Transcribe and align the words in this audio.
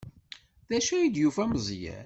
D 0.69 0.71
acu 0.77 0.91
ay 0.95 1.07
d-yufa 1.07 1.43
Meẓyan? 1.49 1.99